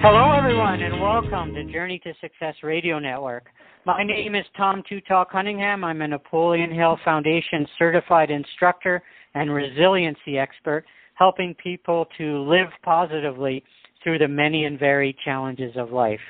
[0.00, 3.46] Hello, everyone, and welcome to Journey to Success Radio Network.
[3.84, 5.82] My name is Tom Too Tall Cunningham.
[5.82, 9.02] I'm a Napoleon Hill Foundation certified instructor
[9.34, 10.84] and resiliency expert,
[11.14, 13.64] helping people to live positively
[14.04, 16.20] through the many and varied challenges of life.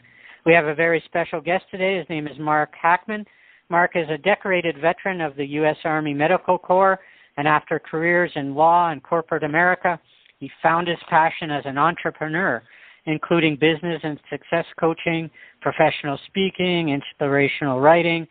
[0.47, 1.99] We have a very special guest today.
[1.99, 3.27] His name is Mark Hackman.
[3.69, 5.77] Mark is a decorated veteran of the U.S.
[5.85, 6.99] Army Medical Corps,
[7.37, 10.01] and after careers in law and corporate America,
[10.39, 12.63] he found his passion as an entrepreneur
[13.07, 18.27] including business and success coaching, professional speaking, inspirational writing,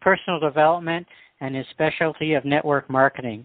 [0.00, 1.06] personal development,
[1.40, 3.44] and his specialty of network marketing.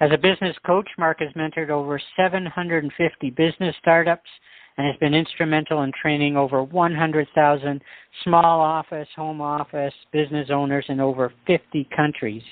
[0.00, 4.28] As a business coach, Mark has mentored over 750 business startups
[4.76, 7.82] and has been instrumental in training over 100,000
[8.24, 12.42] small office, home office business owners in over 50 countries.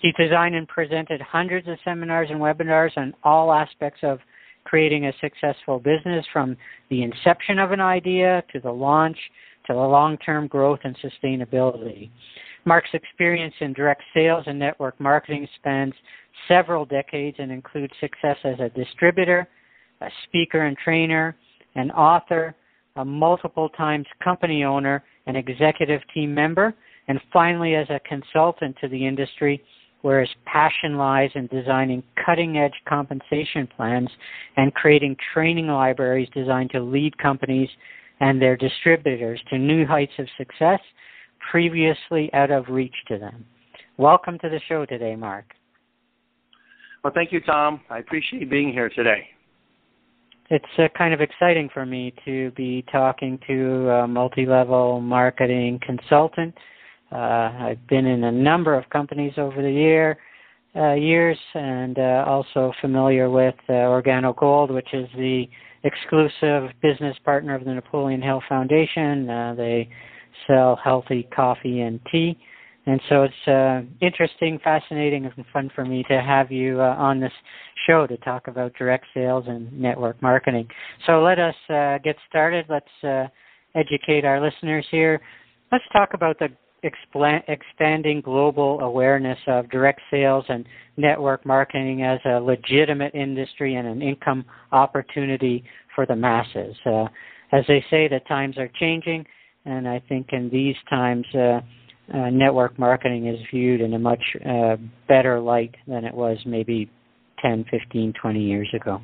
[0.00, 4.18] He designed and presented hundreds of seminars and webinars on all aspects of
[4.64, 6.56] creating a successful business from
[6.90, 9.18] the inception of an idea to the launch
[9.66, 12.10] to the long term growth and sustainability.
[12.64, 15.92] Mark's experience in direct sales and network marketing spans
[16.48, 19.46] several decades and includes success as a distributor,
[20.00, 21.36] a speaker and trainer,
[21.74, 22.54] an author,
[22.96, 26.74] a multiple times company owner, an executive team member,
[27.08, 29.62] and finally as a consultant to the industry
[30.04, 34.10] where his passion lies in designing cutting edge compensation plans
[34.58, 37.70] and creating training libraries designed to lead companies
[38.20, 40.78] and their distributors to new heights of success
[41.50, 43.46] previously out of reach to them.
[43.96, 45.46] Welcome to the show today, Mark.
[47.02, 47.80] Well, thank you, Tom.
[47.88, 49.26] I appreciate being here today.
[50.50, 55.80] It's uh, kind of exciting for me to be talking to a multi level marketing
[55.82, 56.54] consultant
[57.12, 60.18] uh, I've been in a number of companies over the year
[60.76, 65.48] uh, years, and uh, also familiar with uh, Organo Gold, which is the
[65.84, 69.28] exclusive business partner of the Napoleon Hill Foundation.
[69.28, 69.88] Uh, they
[70.46, 72.36] sell healthy coffee and tea.
[72.86, 77.18] And so it's uh, interesting, fascinating, and fun for me to have you uh, on
[77.18, 77.32] this
[77.86, 80.68] show to talk about direct sales and network marketing.
[81.06, 82.66] So let us uh, get started.
[82.68, 83.28] Let's uh,
[83.74, 85.20] educate our listeners here.
[85.72, 86.48] Let's talk about the
[86.84, 90.64] expanding global awareness of direct sales and
[90.96, 96.76] network marketing as a legitimate industry and an income opportunity for the masses.
[96.86, 97.06] Uh,
[97.52, 99.24] as they say, the times are changing,
[99.64, 101.60] and I think in these times, uh,
[102.12, 104.76] uh, network marketing is viewed in a much uh,
[105.08, 106.90] better light than it was maybe
[107.40, 109.00] 10, 15, 20 years ago.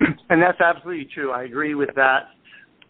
[0.30, 1.30] And that's absolutely true.
[1.32, 2.30] I agree with that.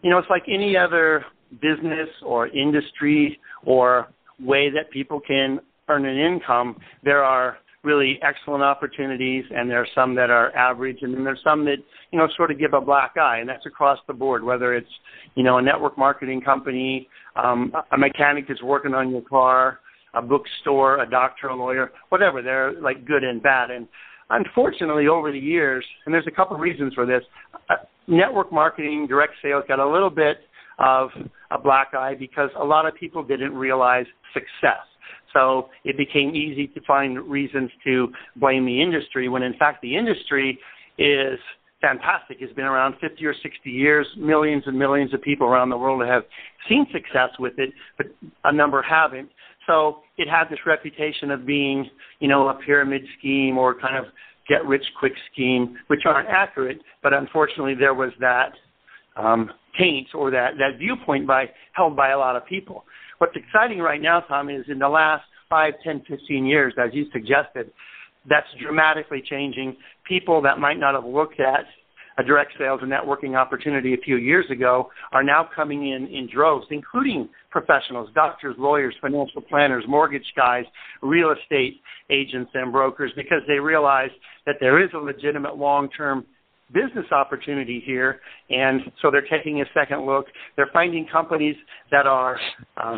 [0.01, 1.25] You know, it's like any other
[1.61, 4.07] business or industry or
[4.39, 9.87] way that people can earn an income, there are really excellent opportunities and there are
[9.93, 11.77] some that are average and then there's some that
[12.11, 14.89] you know sort of give a black eye and that's across the board whether it's
[15.35, 19.79] you know a network marketing company um, a mechanic that's working on your car
[20.15, 23.69] a bookstore a doctor a lawyer whatever they're like good and bad.
[23.69, 23.87] And
[24.31, 27.21] unfortunately over the years and there's a couple of reasons for this
[27.69, 27.75] uh,
[28.07, 30.37] network marketing direct sales got a little bit
[30.79, 31.09] of
[31.51, 34.85] a black eye because a lot of people didn't realize success.
[35.33, 39.95] So it became easy to find reasons to blame the industry when in fact the
[39.95, 40.57] industry
[40.97, 41.39] is
[41.81, 42.37] fantastic.
[42.39, 44.07] It's been around 50 or 60 years.
[44.17, 46.23] Millions and millions of people around the world have
[46.69, 48.07] seen success with it, but
[48.43, 49.29] a number haven't.
[49.67, 51.89] So it had this reputation of being,
[52.19, 54.05] you know, a pyramid scheme or kind of
[54.47, 56.79] get rich quick scheme, which aren't accurate.
[57.03, 58.53] But unfortunately, there was that
[59.15, 62.85] um, taint or that, that viewpoint by held by a lot of people.
[63.17, 67.05] What's exciting right now, Tom, is in the last five, ten, fifteen years, as you
[67.11, 67.71] suggested,
[68.29, 69.77] that's dramatically changing.
[70.07, 71.65] People that might not have looked at
[72.17, 76.29] a direct sales and networking opportunity a few years ago are now coming in in
[76.33, 80.63] droves, including professionals, doctors, lawyers, financial planners, mortgage guys,
[81.01, 84.11] real estate agents, and brokers because they realize
[84.45, 86.25] that there is a legitimate long term
[86.73, 90.25] business opportunity here, and so they're taking a second look.
[90.55, 91.55] They're finding companies
[91.91, 92.39] that are
[92.77, 92.97] uh,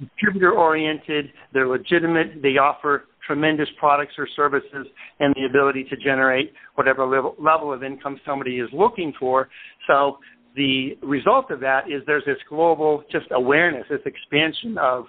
[0.00, 4.86] distributor oriented, they're legitimate, they offer tremendous products or services
[5.20, 9.48] and the ability to generate whatever level, level of income somebody is looking for.
[9.86, 10.18] So
[10.56, 15.06] the result of that is there's this global just awareness, this expansion of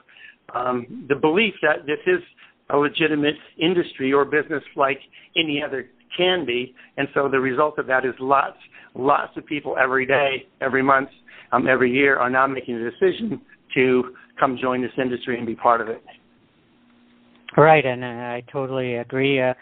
[0.54, 2.22] um, the belief that this is
[2.70, 5.00] a legitimate industry or business like
[5.36, 6.74] any other can be.
[6.98, 8.58] And so the result of that is lots,
[8.96, 11.10] lots of people every day, every month,
[11.52, 13.42] um, every year are now making the decision
[13.76, 16.04] to come join this industry and be part of it.
[17.56, 19.40] Right, and uh, I totally agree.
[19.42, 19.54] Uh,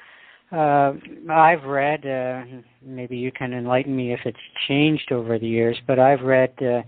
[0.51, 0.93] uh,
[1.29, 2.43] I've read, uh,
[2.81, 4.37] maybe you can enlighten me if it's
[4.67, 6.81] changed over the years, but I've read uh,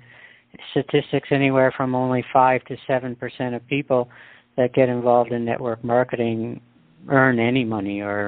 [0.71, 4.09] statistics anywhere from only 5 to 7% of people
[4.57, 6.62] that get involved in network marketing
[7.10, 8.28] earn any money or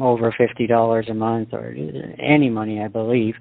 [0.00, 1.74] over $50 a month or
[2.18, 3.34] any money, I believe.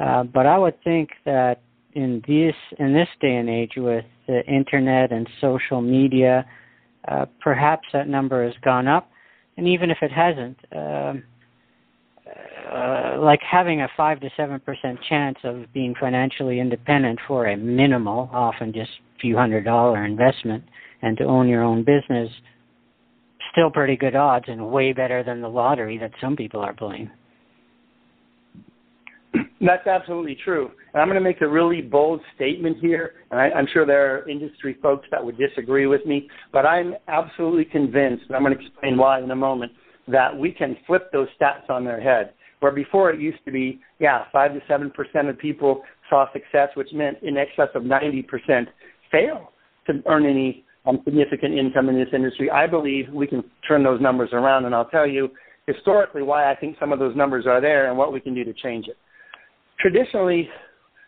[0.00, 1.60] Uh, but I would think that
[1.94, 6.44] in this in this day and age with the internet and social media,
[7.06, 9.10] uh, perhaps that number has gone up.
[9.56, 11.22] And even if it hasn't, um,
[12.72, 17.56] uh, like having a five to seven percent chance of being financially independent for a
[17.56, 20.64] minimal, often just few hundred dollar investment,
[21.02, 22.30] and to own your own business,
[23.52, 27.10] still pretty good odds and way better than the lottery that some people are playing.
[29.60, 30.70] That's absolutely true.
[30.92, 34.14] And I'm going to make a really bold statement here, and I, am sure there
[34.14, 38.56] are industry folks that would disagree with me, but I'm absolutely convinced, and I'm going
[38.56, 39.72] to explain why in a moment,
[40.06, 42.34] that we can flip those stats on their head.
[42.60, 46.88] Where before it used to be, yeah, 5 to 7% of people saw success, which
[46.92, 48.66] meant in excess of 90%
[49.10, 49.52] fail
[49.86, 52.50] to earn any um, significant income in this industry.
[52.50, 55.30] I believe we can turn those numbers around, and I'll tell you
[55.66, 58.44] historically why I think some of those numbers are there and what we can do
[58.44, 58.96] to change it
[59.80, 60.48] traditionally,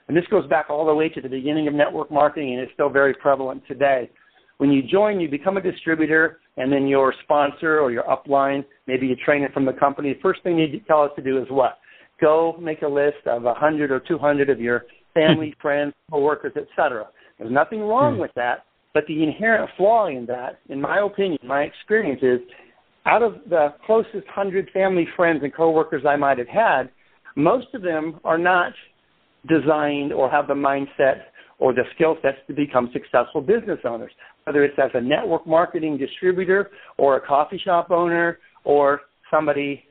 [0.08, 2.73] and this goes back all the way to the beginning of network marketing and it's
[2.75, 4.11] still very prevalent today.
[4.58, 9.06] When you join, you become a distributor, and then your sponsor or your upline, maybe
[9.06, 10.14] you train it from the company.
[10.14, 11.78] The first thing you tell us to do is what?
[12.20, 17.06] Go make a list of 100 or 200 of your family, friends, coworkers, etc.
[17.38, 18.20] There's nothing wrong hmm.
[18.20, 18.64] with that,
[18.96, 22.40] but the inherent flaw in that, in my opinion, my experience is,
[23.04, 26.84] out of the closest 100 family, friends, and coworkers I might have had,
[27.37, 28.72] most of them are not
[29.46, 31.25] designed or have the mindset
[31.58, 34.12] or the skill sets to become successful business owners,
[34.44, 39.84] whether it's as a network marketing distributor or a coffee shop owner or somebody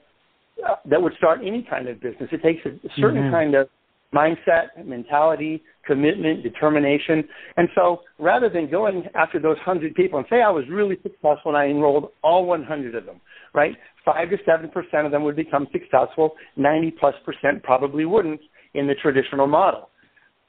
[0.68, 2.28] uh, that would start any kind of business.
[2.32, 3.32] It takes a certain mm-hmm.
[3.32, 3.70] kind of
[4.14, 7.24] mindset, mentality, commitment, determination.
[7.58, 11.48] And so rather than going after those 100 people and say I was really successful
[11.48, 13.22] and I enrolled all 100 of them,
[13.54, 13.76] right?
[14.04, 16.36] 5 to 7% of them would become successful.
[16.56, 18.42] 90 plus percent probably wouldn't
[18.74, 19.90] in the traditional model.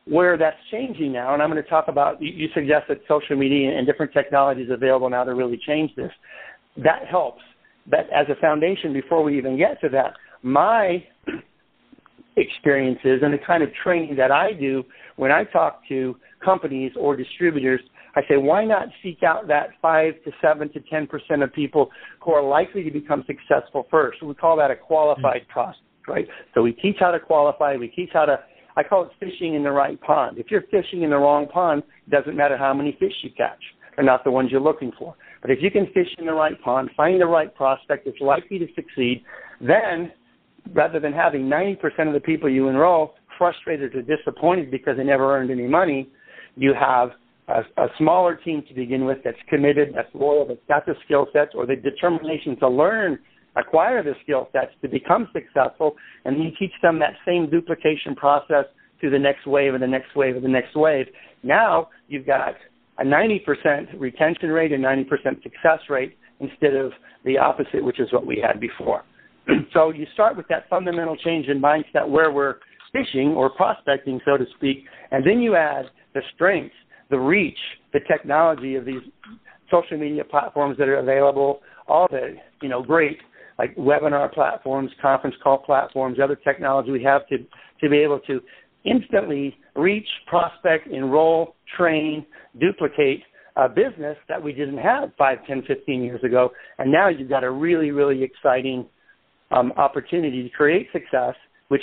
[0.04, 3.76] Where that's changing now, and I'm going to talk about, you suggest that social media
[3.76, 6.12] and different technologies available now to really change this.
[6.76, 7.42] That helps.
[7.88, 10.12] But as a foundation, before we even get to that,
[10.42, 11.04] my
[12.36, 14.84] experiences and the kind of training that I do
[15.16, 17.80] when I talk to companies or distributors,
[18.14, 21.90] I say, why not seek out that 5 to 7 to 10% of people
[22.20, 24.22] who are likely to become successful first?
[24.22, 25.52] We call that a qualified mm-hmm.
[25.52, 26.26] prospect, right?
[26.54, 27.76] So we teach how to qualify.
[27.76, 28.38] We teach how to,
[28.76, 30.38] I call it fishing in the right pond.
[30.38, 33.62] If you're fishing in the wrong pond, it doesn't matter how many fish you catch.
[33.96, 35.14] They're not the ones you're looking for.
[35.40, 38.58] But if you can fish in the right pond, find the right prospect that's likely
[38.58, 39.24] to succeed,
[39.60, 40.12] then
[40.74, 45.36] rather than having 90% of the people you enroll frustrated or disappointed because they never
[45.36, 46.08] earned any money,
[46.56, 47.10] you have
[47.48, 51.26] a, a smaller team to begin with that's committed, that's loyal, that's got the skill
[51.32, 53.18] sets or the determination to learn,
[53.56, 58.64] acquire the skill sets to become successful, and you teach them that same duplication process
[59.00, 61.06] to the next wave and the next wave and the next wave.
[61.42, 62.54] Now you've got
[62.98, 66.92] a 90% retention rate and 90% success rate instead of
[67.24, 69.04] the opposite, which is what we had before.
[69.72, 72.56] so you start with that fundamental change in mindset where we're
[72.92, 76.74] fishing or prospecting, so to speak, and then you add the strength,
[77.10, 77.58] the reach,
[77.92, 79.02] the technology of these
[79.70, 83.18] social media platforms that are available, all the you know great
[83.58, 87.38] like webinar platforms, conference call platforms, other technology we have to
[87.80, 88.40] to be able to
[88.84, 92.24] instantly reach, prospect, enroll, train,
[92.60, 93.22] duplicate
[93.56, 96.50] a business that we didn't have 5, 10, 15 years ago.
[96.78, 98.86] And now you've got a really, really exciting
[99.50, 101.34] um, opportunity to create success,
[101.68, 101.82] which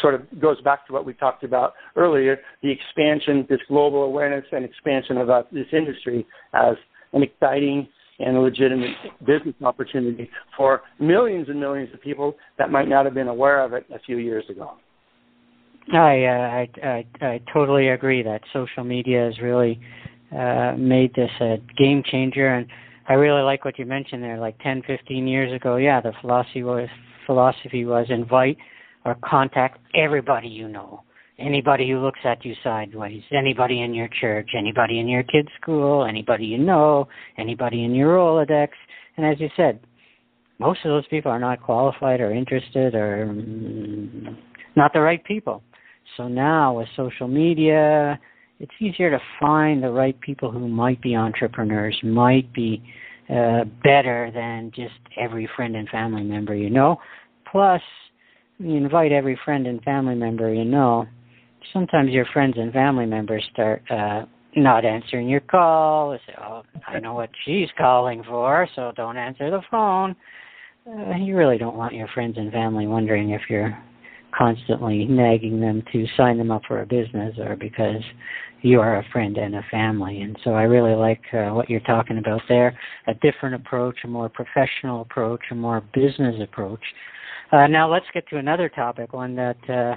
[0.00, 4.44] sort of goes back to what we talked about earlier, the expansion, this global awareness
[4.52, 6.74] and expansion of uh, this industry as
[7.12, 7.86] an exciting
[8.18, 8.94] and legitimate
[9.26, 13.72] business opportunity for millions and millions of people that might not have been aware of
[13.72, 14.72] it a few years ago.
[15.92, 19.80] I uh, I, I, I totally agree that social media has really
[20.34, 22.66] uh, made this a game changer, and
[23.06, 24.38] I really like what you mentioned there.
[24.38, 26.88] Like 10, 15 years ago, yeah, the philosophy was
[27.26, 28.58] philosophy was invite
[29.04, 31.02] or contact everybody you know,
[31.38, 36.04] anybody who looks at you sideways, anybody in your church, anybody in your kid's school,
[36.04, 37.08] anybody you know,
[37.38, 38.68] anybody in your Rolodex.
[39.16, 39.80] And as you said,
[40.58, 44.36] most of those people are not qualified or interested or mm,
[44.76, 45.62] not the right people.
[46.16, 48.18] So now with social media,
[48.60, 52.82] it's easier to find the right people who might be entrepreneurs, might be
[53.28, 56.98] uh, better than just every friend and family member you know.
[57.50, 57.82] Plus,
[58.58, 61.06] you invite every friend and family member you know.
[61.72, 66.10] Sometimes your friends and family members start uh, not answering your call.
[66.10, 70.14] They say, "Oh, I know what she's calling for, so don't answer the phone."
[70.86, 73.76] Uh, you really don't want your friends and family wondering if you're
[74.36, 78.02] constantly nagging them to sign them up for a business or because
[78.62, 80.22] you are a friend and a family.
[80.22, 82.76] And so I really like uh, what you're talking about there
[83.06, 86.80] a different approach, a more professional approach, a more business approach.
[87.52, 89.94] Uh, now let's get to another topic, one that uh,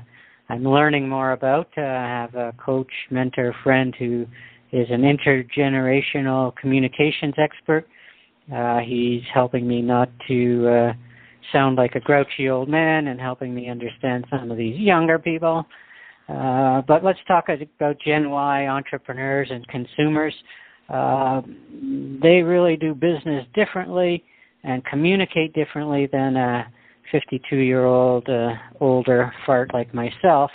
[0.50, 1.70] I'm learning more about.
[1.78, 4.26] Uh, I have a coach, mentor, friend who
[4.72, 7.88] is an intergenerational communications expert.
[8.54, 10.94] Uh, he's helping me not to uh,
[11.52, 15.66] sound like a grouchy old man and helping me understand some of these younger people.
[16.30, 20.34] Uh, but let's talk about Gen Y entrepreneurs and consumers.
[20.90, 21.42] Uh,
[22.22, 24.24] they really do business differently
[24.64, 26.68] and communicate differently than a
[27.12, 30.52] 52 year old uh, older fart like myself.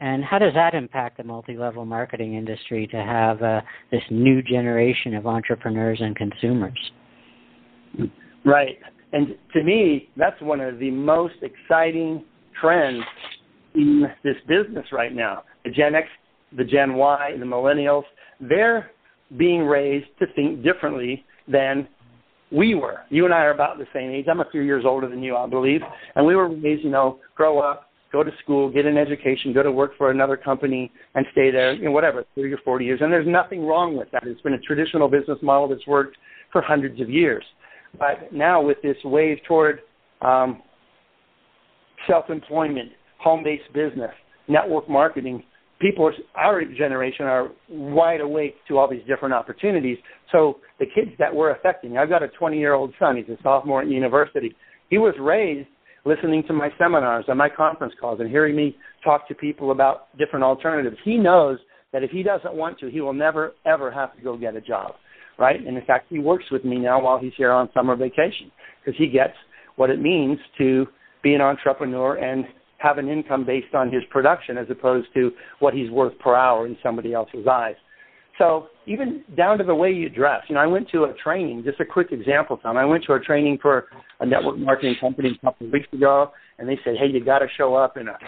[0.00, 3.60] And how does that impact the multi level marketing industry to have uh,
[3.90, 6.92] this new generation of entrepreneurs and consumers?
[8.44, 8.78] Right.
[9.14, 12.24] And to me, that's one of the most exciting
[12.60, 13.04] trends
[13.76, 15.44] in this business right now.
[15.64, 16.08] The Gen X,
[16.56, 18.02] the Gen Y, the millennials,
[18.40, 18.90] they're
[19.36, 21.86] being raised to think differently than
[22.50, 23.02] we were.
[23.08, 24.26] You and I are about the same age.
[24.28, 25.80] I'm a few years older than you, I believe.
[26.16, 29.62] And we were raised, you know, grow up, go to school, get an education, go
[29.62, 33.00] to work for another company, and stay there, you know, whatever, 30 or 40 years.
[33.00, 34.24] And there's nothing wrong with that.
[34.26, 36.16] It's been a traditional business model that's worked
[36.50, 37.44] for hundreds of years.
[37.98, 39.80] But now with this wave toward
[40.20, 40.62] um,
[42.08, 44.10] self-employment, home-based business,
[44.48, 45.42] network marketing,
[45.80, 49.98] people, our generation, are wide awake to all these different opportunities.
[50.32, 53.16] So the kids that we're affecting, I've got a 20-year-old son.
[53.16, 54.54] He's a sophomore at university.
[54.90, 55.68] He was raised
[56.04, 60.16] listening to my seminars and my conference calls and hearing me talk to people about
[60.18, 60.96] different alternatives.
[61.04, 61.58] He knows
[61.92, 64.60] that if he doesn't want to, he will never, ever have to go get a
[64.60, 64.94] job
[65.38, 65.64] right?
[65.64, 68.50] And in fact, he works with me now while he's here on summer vacation
[68.84, 69.34] because he gets
[69.76, 70.86] what it means to
[71.22, 72.44] be an entrepreneur and
[72.78, 76.66] have an income based on his production as opposed to what he's worth per hour
[76.66, 77.76] in somebody else's eyes.
[78.38, 81.62] So even down to the way you dress, you know, I went to a training,
[81.64, 82.76] just a quick example, Tom.
[82.76, 83.86] I went to a training for
[84.20, 87.38] a network marketing company a couple of weeks ago, and they said, hey, you got
[87.38, 88.18] to show up in a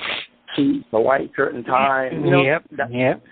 [0.55, 2.11] suit, a white shirt and tie.
[2.13, 3.23] You know, yep, that, yep.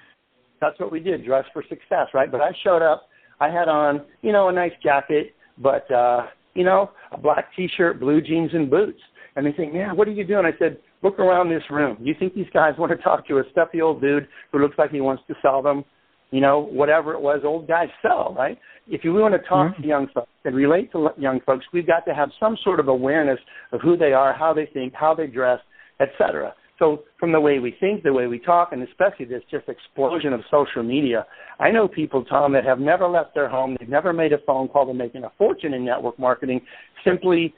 [0.60, 2.30] That's what we did, dress for success, right?
[2.30, 3.08] But I showed up
[3.40, 8.00] I had on, you know, a nice jacket, but uh, you know, a black T-shirt,
[8.00, 9.00] blue jeans, and boots.
[9.36, 10.46] And they think, man, what are you doing?
[10.46, 11.96] I said, look around this room.
[12.00, 14.90] You think these guys want to talk to a stuffy old dude who looks like
[14.90, 15.84] he wants to sell them,
[16.30, 18.58] you know, whatever it was old guys sell, right?
[18.86, 19.82] If you want to talk mm-hmm.
[19.82, 22.88] to young folks and relate to young folks, we've got to have some sort of
[22.88, 23.38] awareness
[23.72, 25.58] of who they are, how they think, how they dress,
[26.00, 26.54] etc.
[26.78, 30.32] So from the way we think, the way we talk, and especially this just explosion
[30.32, 31.24] of social media,
[31.60, 34.68] I know people, Tom, that have never left their home, they've never made a phone
[34.68, 36.60] call, they're making a fortune in network marketing,
[37.04, 37.54] simply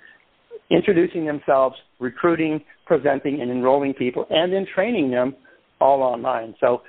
[0.70, 5.34] introducing themselves, recruiting, presenting, and enrolling people, and then training them
[5.80, 6.54] all online.
[6.60, 6.82] So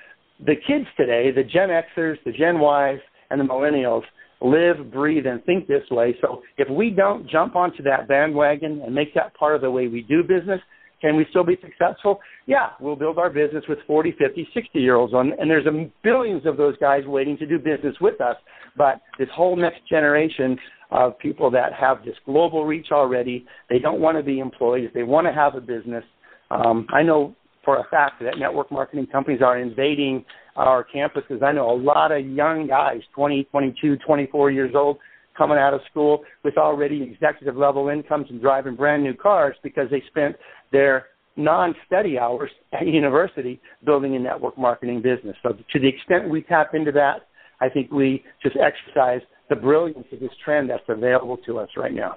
[0.45, 4.03] the kids today, the Gen Xers, the Gen Ys, and the millennials
[4.41, 6.15] live, breathe, and think this way.
[6.21, 9.87] So if we don't jump onto that bandwagon and make that part of the way
[9.87, 10.59] we do business,
[11.01, 12.19] can we still be successful?
[12.45, 15.89] Yeah, we'll build our business with 40, 50, 60 year olds on, and there's a
[16.03, 18.35] billions of those guys waiting to do business with us.
[18.75, 20.57] But this whole next generation
[20.91, 24.89] of people that have this global reach already, they don't want to be employees.
[24.93, 26.03] They want to have a business.
[26.49, 27.35] Um, I know
[27.65, 30.23] for a fact that network marketing companies are invading
[30.55, 31.43] our campuses.
[31.43, 34.97] I know a lot of young guys, 20, 22, 24 years old,
[35.37, 39.89] coming out of school with already executive level incomes and driving brand new cars because
[39.91, 40.35] they spent
[40.71, 45.35] their non-study hours at university building a network marketing business.
[45.43, 47.27] So to the extent we tap into that,
[47.61, 51.93] I think we just exercise the brilliance of this trend that's available to us right
[51.93, 52.15] now.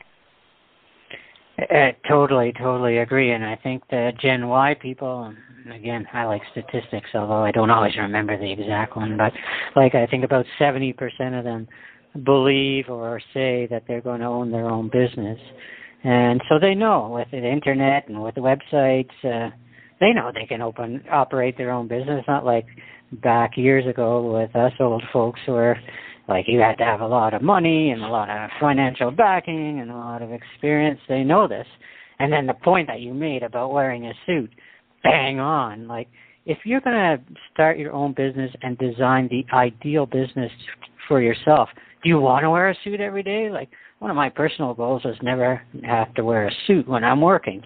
[1.59, 3.33] I totally, totally agree.
[3.33, 5.35] And I think the Gen Y people,
[5.73, 9.33] again, I like statistics, although I don't always remember the exact one, but
[9.76, 10.95] like I think about 70%
[11.38, 11.69] of them
[12.25, 15.38] believe or say that they're going to own their own business.
[16.02, 19.50] And so they know with the internet and with the websites, uh,
[20.00, 22.25] they know they can open operate their own business.
[22.26, 22.66] Not like
[23.12, 25.80] back years ago with us old folks where
[26.28, 29.80] like you had to have a lot of money and a lot of financial backing
[29.80, 31.00] and a lot of experience.
[31.09, 31.66] They know this.
[32.19, 34.50] And then the point that you made about wearing a suit,
[35.02, 35.87] bang on.
[35.87, 36.09] Like
[36.47, 40.52] if you're going to start your own business and design the ideal business
[41.09, 41.69] for yourself,
[42.02, 43.50] do you want to wear a suit every day?
[43.50, 43.69] Like
[44.00, 47.62] one of my personal goals is never have to wear a suit when I'm working.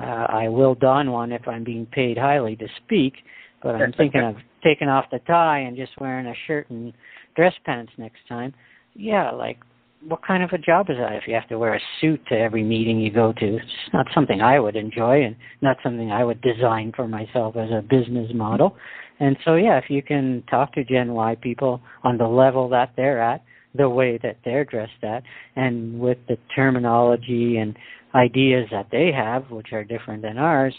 [0.00, 3.14] Uh, I will don one if I'm being paid highly to speak,
[3.62, 6.92] but I'm thinking of taking off the tie and just wearing a shirt and
[7.34, 8.54] dress pants next time.
[8.94, 9.58] Yeah, like
[10.06, 12.38] what kind of a job is that if you have to wear a suit to
[12.38, 13.56] every meeting you go to?
[13.56, 17.70] It's not something I would enjoy and not something I would design for myself as
[17.70, 18.76] a business model.
[19.20, 22.92] And so yeah, if you can talk to Gen Y people on the level that
[22.94, 23.42] they're at,
[23.78, 25.22] the way that they're dressed at,
[25.56, 27.76] and with the terminology and
[28.14, 30.74] ideas that they have, which are different than ours,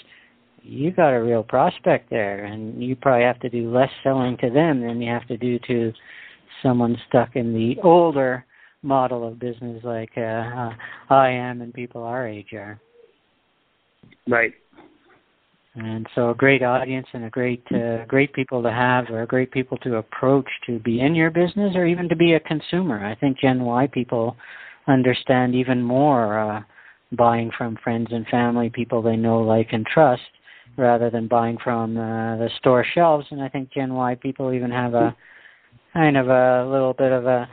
[0.62, 4.50] you got a real prospect there and you probably have to do less selling to
[4.50, 5.94] them than you have to do to
[6.62, 8.46] someone stuck in the older
[8.82, 10.70] model of business like uh, uh,
[11.10, 12.80] I am and people our age are.
[14.28, 14.54] Right.
[15.76, 19.52] And so a great audience and a great uh, great people to have or great
[19.52, 23.06] people to approach to be in your business or even to be a consumer.
[23.06, 24.36] I think Gen Y people
[24.88, 26.62] understand even more uh,
[27.12, 30.22] buying from friends and family, people they know, like, and trust,
[30.78, 33.28] rather than buying from uh, the store shelves.
[33.30, 35.16] And I think Gen Y people even have a
[35.94, 37.48] kind of a little bit of a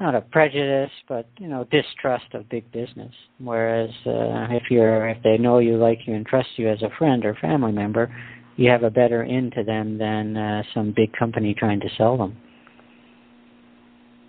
[0.00, 3.12] not a prejudice, but you know distrust of big business.
[3.38, 6.90] Whereas uh, if you're if they know you, like you, and trust you as a
[6.98, 8.14] friend or family member,
[8.56, 12.16] you have a better in to them than uh, some big company trying to sell
[12.16, 12.36] them.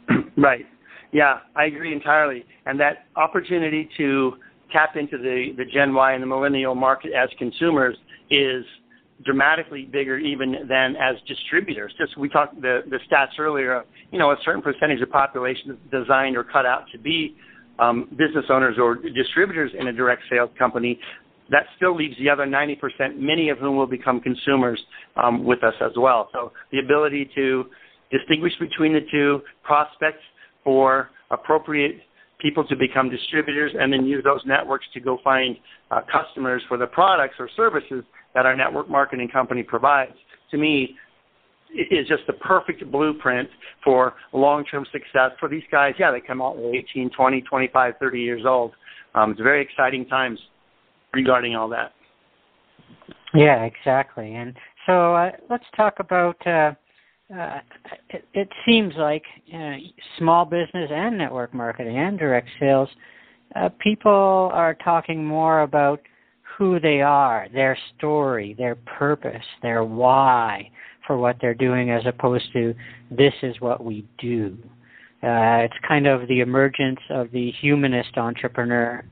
[0.37, 0.65] Right.
[1.11, 2.45] Yeah, I agree entirely.
[2.65, 4.35] And that opportunity to
[4.71, 7.97] tap into the, the Gen Y and the millennial market as consumers
[8.29, 8.63] is
[9.25, 11.93] dramatically bigger even than as distributors.
[11.97, 13.83] Just we talked the the stats earlier.
[14.11, 17.35] You know, a certain percentage of population is designed or cut out to be
[17.79, 20.99] um, business owners or distributors in a direct sales company.
[21.51, 24.79] That still leaves the other 90%, many of whom will become consumers
[25.15, 26.29] um, with us as well.
[26.31, 27.65] So the ability to
[28.11, 30.21] distinguish between the two prospects
[30.63, 32.01] for appropriate
[32.39, 35.57] people to become distributors and then use those networks to go find
[35.91, 40.13] uh, customers for the products or services that our network marketing company provides,
[40.51, 40.95] to me,
[41.73, 43.49] is just the perfect blueprint
[43.83, 45.93] for long-term success for these guys.
[45.99, 48.71] Yeah, they come out at 18, 20, 25, 30 years old.
[49.13, 50.39] Um, it's very exciting times
[51.13, 51.93] regarding all that.
[53.33, 54.33] Yeah, exactly.
[54.33, 56.35] And so uh, let's talk about.
[56.45, 56.71] Uh,
[57.31, 57.59] uh,
[58.09, 59.21] it, it seems like
[59.53, 59.75] uh,
[60.17, 62.89] small business and network marketing and direct sales,
[63.55, 66.01] uh, people are talking more about
[66.59, 70.69] who they are, their story, their purpose, their why
[71.07, 72.75] for what they're doing as opposed to
[73.09, 74.57] this is what we do.
[75.23, 79.03] Uh, it's kind of the emergence of the humanist entrepreneur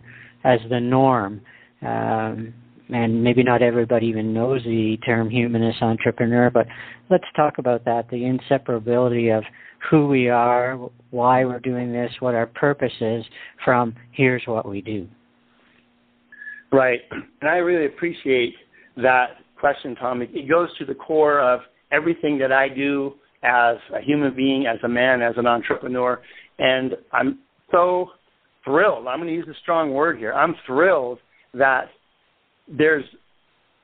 [0.44, 1.42] as the norm.
[1.82, 2.54] Um,
[2.90, 6.68] and maybe not everybody even knows the term humanist entrepreneur, but
[7.10, 9.46] let's talk about that the inseparability of
[9.90, 10.78] who we are,
[11.12, 13.24] why we're doing this, what our purpose is,
[13.64, 15.08] from here's what we do.
[16.72, 17.00] Right.
[17.12, 18.54] And I really appreciate
[18.98, 20.22] that question, Tom.
[20.22, 24.78] It, goes to the core of everything that I do as a human being, as
[24.84, 26.22] a man, as an entrepreneur.
[26.60, 27.40] And I'm
[27.72, 28.10] so
[28.66, 29.08] thrilled.
[29.08, 30.34] I'm going to use a strong word here.
[30.34, 31.20] I'm thrilled
[31.54, 31.90] that
[32.68, 33.06] there's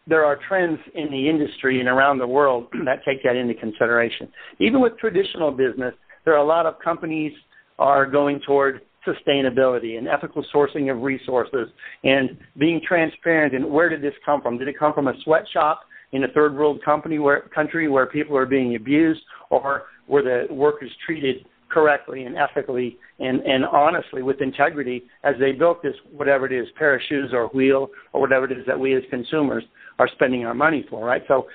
[0.06, 4.28] there are trends in the industry and around the world that take that into consideration.
[4.60, 5.94] Even with traditional business,
[6.26, 7.32] there are a lot of companies
[7.80, 11.68] are going toward sustainability and ethical sourcing of resources
[12.04, 14.58] and being transparent and where did this come from?
[14.58, 18.38] Did it come from a sweatshop in a third world company where country where people
[18.38, 24.42] are being abused or were the workers treated correctly and ethically and, and honestly with
[24.42, 28.46] integrity as they built this whatever it is, pair of shoes or wheel or whatever
[28.46, 29.64] it is that we as consumers
[30.00, 31.24] are spending our money for, right?
[31.28, 31.48] So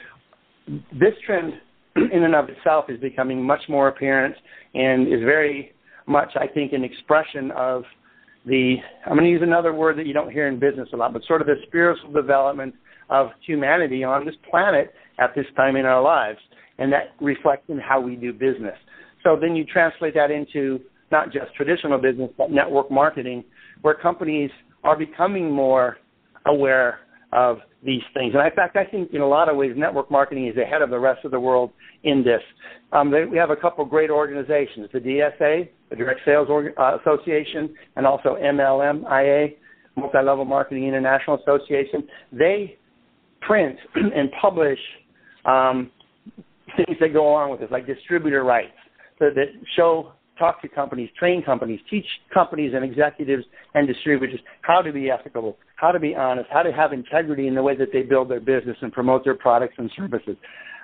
[0.66, 1.54] this trend
[1.96, 4.34] in and of itself is becoming much more apparent
[4.74, 5.72] and is very
[6.08, 7.84] much, I think, an expression of
[8.46, 11.12] the, I'm going to use another word that you don't hear in business a lot,
[11.12, 12.74] but sort of the spiritual development
[13.10, 16.38] of humanity on this planet at this time in our lives.
[16.78, 18.76] And that reflects in how we do business.
[19.24, 23.44] So then you translate that into not just traditional business, but network marketing,
[23.82, 24.50] where companies
[24.84, 25.96] are becoming more
[26.46, 27.00] aware
[27.32, 28.34] of these things.
[28.34, 30.90] And in fact, I think in a lot of ways, network marketing is ahead of
[30.90, 31.70] the rest of the world
[32.04, 32.40] in this.
[32.92, 36.98] Um, they, we have a couple of great organizations, the DSA, the Direct Sales uh,
[37.00, 39.56] Association, and also MLMIA,
[39.96, 42.06] Multi-Level Marketing International Association.
[42.32, 42.76] They
[43.40, 44.78] print and publish
[45.44, 45.90] um,
[46.76, 48.72] things that go along with this, like distributor rights,
[49.20, 49.34] that
[49.76, 55.10] show talk to companies, train companies, teach companies and executives and distributors how to be
[55.10, 58.30] ethical, how to be honest, how to have integrity in the way that they build
[58.30, 60.36] their business and promote their products and services.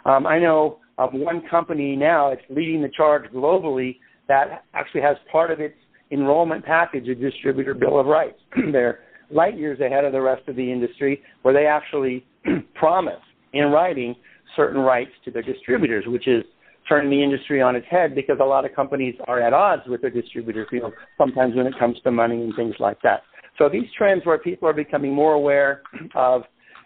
[0.05, 3.97] Um, I know of one company now that's leading the charge globally
[4.29, 5.75] that actually has part of its
[6.11, 8.39] enrollment package a distributor bill of rights.
[8.73, 12.25] They're light years ahead of the rest of the industry where they actually
[12.75, 13.21] promise
[13.53, 14.15] in writing
[14.57, 16.45] certain rights to their distributors, which is
[16.89, 20.01] turning the industry on its head because a lot of companies are at odds with
[20.01, 23.23] their distributors, you know, sometimes when it comes to money and things like that.
[23.59, 25.83] So these trends where people are becoming more aware
[26.15, 26.43] of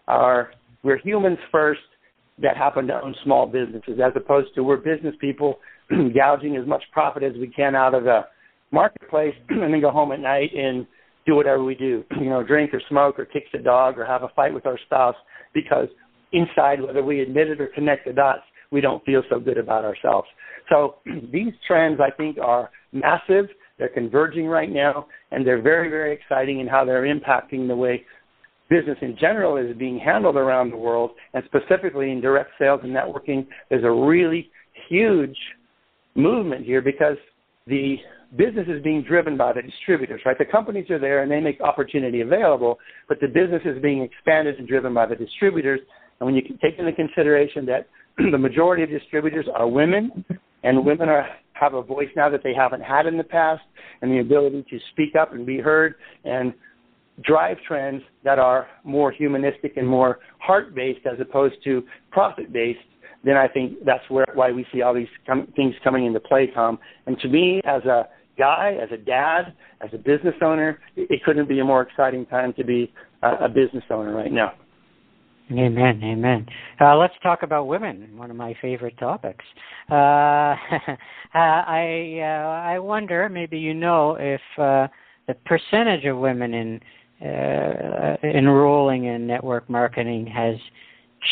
[0.06, 0.50] our
[0.82, 1.80] we're humans first
[2.40, 5.58] that happen to own small businesses as opposed to we're business people
[6.14, 8.20] gouging as much profit as we can out of the
[8.70, 10.86] marketplace and then go home at night and
[11.26, 14.22] do whatever we do, you know, drink or smoke or kick the dog or have
[14.22, 15.16] a fight with our spouse
[15.54, 15.88] because
[16.32, 19.84] inside, whether we admit it or connect the dots, we don't feel so good about
[19.84, 20.28] ourselves.
[20.68, 20.96] So
[21.32, 23.46] these trends, I think, are massive.
[23.78, 28.04] They're converging right now, and they're very, very exciting in how they're impacting the way
[28.68, 32.94] business in general is being handled around the world, and specifically in direct sales and
[32.94, 33.46] networking.
[33.70, 34.50] There's a really
[34.88, 35.36] huge
[36.14, 37.16] movement here because
[37.66, 37.96] the
[38.36, 40.36] business is being driven by the distributors, right?
[40.36, 42.78] The companies are there and they make opportunity available,
[43.08, 45.80] but the business is being expanded and driven by the distributors.
[46.20, 47.88] And when you take into consideration that
[48.32, 50.24] the majority of distributors are women,
[50.62, 53.62] and women are have a voice now that they haven't had in the past,
[54.00, 56.54] and the ability to speak up and be heard and
[57.24, 62.78] drive trends that are more humanistic and more heart based as opposed to profit based.
[63.24, 66.48] Then I think that's where why we see all these com- things coming into play,
[66.54, 66.78] Tom.
[67.06, 71.24] And to me, as a guy, as a dad, as a business owner, it, it
[71.24, 74.52] couldn't be a more exciting time to be a, a business owner right now.
[75.50, 76.46] Amen, amen.
[76.78, 79.44] Uh, let's talk about women, one of my favorite topics.
[81.34, 84.88] Uh, I uh, I wonder, maybe you know, if uh,
[85.26, 86.80] the percentage of women in
[87.20, 90.56] uh, enrolling in network marketing has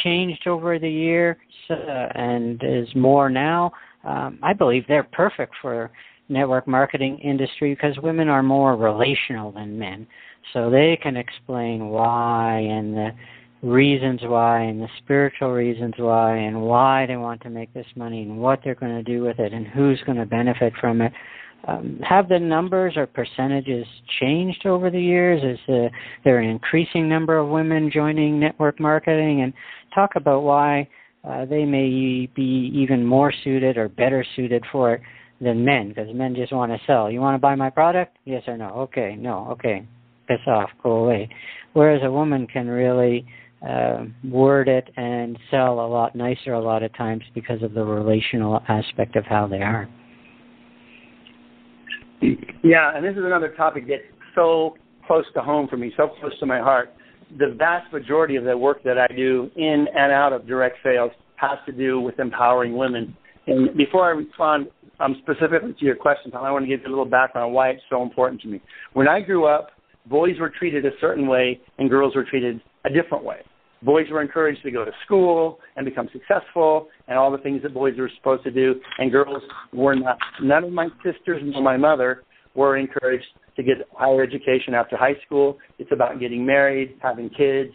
[0.03, 1.37] changed over the years
[1.71, 3.73] uh, and is more now.
[4.05, 5.91] Um, I believe they're perfect for
[6.29, 10.07] network marketing industry because women are more relational than men,
[10.53, 13.11] so they can explain why and the
[13.67, 18.23] reasons why and the spiritual reasons why and why they want to make this money
[18.23, 21.13] and what they're going to do with it and who's going to benefit from it.
[21.67, 23.87] Um, have the numbers or percentages
[24.21, 25.43] changed over the years?
[25.43, 25.89] Is uh,
[26.25, 29.43] there an increasing number of women joining network marketing?
[29.43, 29.53] And
[29.93, 30.89] talk about why
[31.25, 35.01] uh, they may be even more suited or better suited for it
[35.41, 37.11] than men, because men just want to sell.
[37.11, 38.17] You want to buy my product?
[38.25, 38.69] Yes or no?
[38.69, 39.87] Okay, no, okay,
[40.29, 41.29] piss off, go away.
[41.73, 43.27] Whereas a woman can really
[43.67, 47.85] uh, word it and sell a lot nicer a lot of times because of the
[47.85, 49.89] relational aspect of how they are.
[52.63, 54.03] Yeah, and this is another topic that's
[54.35, 56.93] so close to home for me, so close to my heart.
[57.39, 61.11] The vast majority of the work that I do in and out of direct sales
[61.37, 63.17] has to do with empowering women.
[63.47, 64.69] And before I respond
[65.01, 67.53] um, specifically to your question, Tom, I want to give you a little background on
[67.53, 68.61] why it's so important to me.
[68.95, 69.71] When I grew up,
[70.07, 73.41] boys were treated a certain way and girls were treated a different way.
[73.83, 77.75] Boys were encouraged to go to school and become successful and all the things that
[77.75, 80.19] boys were supposed to do, and girls were not.
[80.43, 82.23] None of my sisters nor my mother
[82.55, 85.59] were encouraged to get higher education after high school.
[85.79, 87.73] It's about getting married, having kids.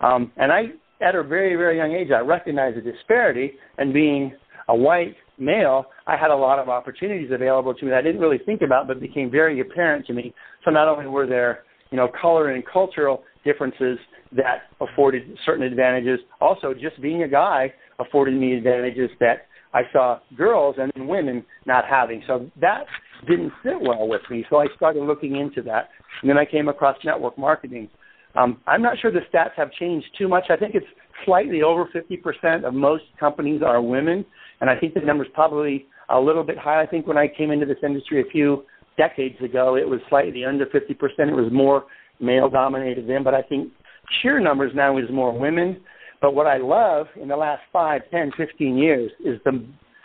[0.00, 0.64] Um, and I,
[1.00, 4.34] at a very, very young age, I recognized the disparity, and being
[4.68, 8.20] a white male, I had a lot of opportunities available to me that I didn't
[8.20, 10.34] really think about, but became very apparent to me.
[10.64, 13.98] So not only were there, you know, color and cultural differences
[14.32, 16.20] that afforded certain advantages.
[16.40, 21.84] Also, just being a guy afforded me advantages that I saw girls and women not
[21.84, 22.22] having.
[22.26, 22.84] So that
[23.28, 24.44] didn't sit well with me.
[24.48, 25.90] So I started looking into that.
[26.22, 27.88] And then I came across network marketing.
[28.36, 30.44] Um, I'm not sure the stats have changed too much.
[30.50, 30.86] I think it's
[31.24, 34.24] slightly over 50% of most companies are women.
[34.60, 36.82] And I think the number's probably a little bit high.
[36.82, 38.64] I think when I came into this industry a few
[38.96, 40.90] decades ago, it was slightly under 50%.
[40.90, 41.84] It was more
[42.20, 43.72] male dominated then, but I think
[44.20, 45.80] sheer numbers now is more women.
[46.20, 49.50] But what I love in the last five, ten, fifteen years is the,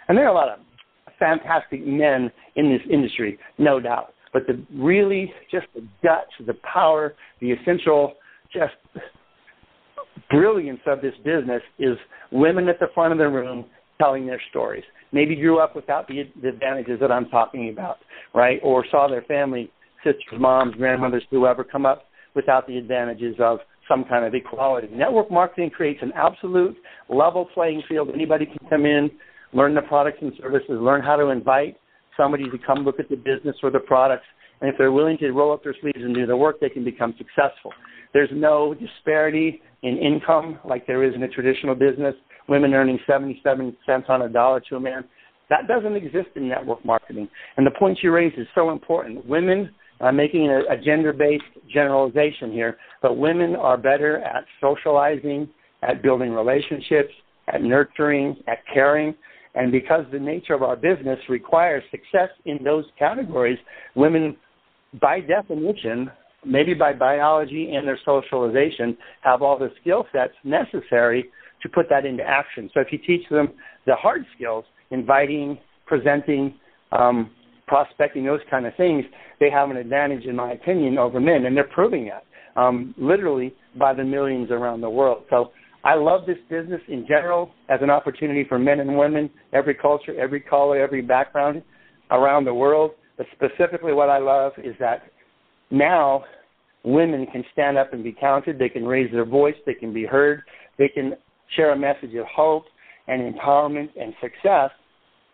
[0.07, 0.59] and there are a lot of
[1.17, 4.13] fantastic men in this industry, no doubt.
[4.33, 8.13] But the really just the guts, the power, the essential
[8.53, 8.73] just
[10.29, 11.97] brilliance of this business is
[12.31, 13.65] women at the front of the room
[13.99, 14.83] telling their stories.
[15.11, 17.97] Maybe grew up without the, the advantages that I'm talking about,
[18.35, 18.59] right?
[18.63, 19.71] Or saw their family,
[20.03, 22.03] sisters, moms, grandmothers, whoever, come up
[22.35, 24.87] without the advantages of some kind of equality.
[24.91, 26.77] Network marketing creates an absolute
[27.09, 28.09] level playing field.
[28.13, 29.09] Anybody can come in,
[29.51, 31.77] learn the products and services, learn how to invite
[32.15, 34.25] somebody to come look at the business or the products,
[34.61, 36.83] and if they're willing to roll up their sleeves and do the work, they can
[36.83, 37.71] become successful.
[38.13, 42.15] There's no disparity in income like there is in a traditional business.
[42.47, 45.05] Women earning 77 cents on a dollar to a man.
[45.49, 47.29] That doesn't exist in network marketing.
[47.57, 49.25] And the point you raise is so important.
[49.25, 55.49] Women, I'm making a, a gender-based generalization here, but women are better at socializing,
[55.83, 57.11] at building relationships,
[57.47, 59.15] at nurturing, at caring.
[59.55, 63.57] And because the nature of our business requires success in those categories,
[63.95, 64.37] women,
[65.01, 66.09] by definition,
[66.45, 71.29] maybe by biology and their socialization, have all the skill sets necessary
[71.61, 72.69] to put that into action.
[72.73, 73.49] So if you teach them
[73.85, 76.53] the hard skills, inviting, presenting,
[76.91, 77.31] um,
[77.69, 79.05] prospecting, those kind of things,
[79.39, 82.25] they have an advantage, in my opinion, over men, and they're proving that
[82.59, 85.23] um, literally by the millions around the world.
[85.29, 85.51] So
[85.83, 90.19] I love this business in general as an opportunity for men and women, every culture,
[90.19, 91.63] every color, every background
[92.11, 92.91] around the world.
[93.17, 95.03] But specifically, what I love is that
[95.71, 96.25] now
[96.83, 98.59] women can stand up and be counted.
[98.59, 99.55] They can raise their voice.
[99.65, 100.41] They can be heard.
[100.77, 101.13] They can
[101.55, 102.65] share a message of hope
[103.07, 104.69] and empowerment and success,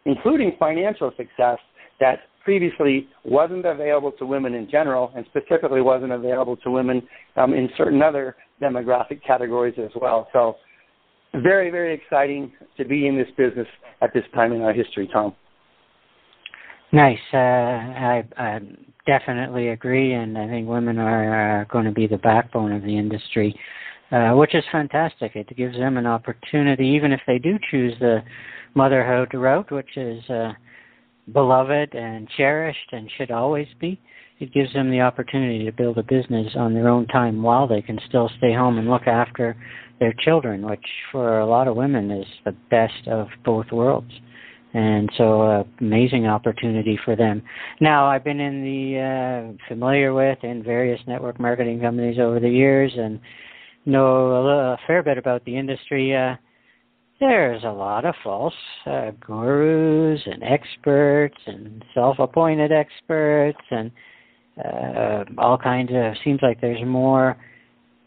[0.05, 1.57] including financial success
[1.99, 7.01] that previously wasn't available to women in general and specifically wasn't available to women
[7.35, 10.27] um, in certain other demographic categories as well.
[10.31, 10.55] So
[11.33, 13.67] very, very exciting to be in this business
[14.01, 15.33] at this time in our history, Tom.
[16.91, 17.19] Nice.
[17.33, 18.59] Uh, I, I,
[19.05, 22.97] definitely agree, and I think women are uh, going to be the backbone of the
[22.97, 23.55] industry,
[24.11, 25.35] uh, which is fantastic.
[25.35, 28.23] It gives them an opportunity, even if they do choose the
[28.73, 30.53] motherhood route, which is uh,
[31.31, 33.99] beloved and cherished and should always be.
[34.39, 37.81] It gives them the opportunity to build a business on their own time while they
[37.81, 39.55] can still stay home and look after
[39.99, 44.11] their children, which for a lot of women is the best of both worlds
[44.75, 47.41] and so uh, amazing opportunity for them.
[47.79, 52.49] Now I've been in the uh, familiar with in various network marketing companies over the
[52.49, 53.21] years and
[53.85, 56.13] know a, little, a fair bit about the industry.
[56.13, 56.35] Uh,
[57.19, 58.53] there's a lot of false
[58.85, 63.91] uh, gurus and experts and self-appointed experts and
[64.63, 66.13] uh, all kinds of.
[66.23, 67.37] Seems like there's more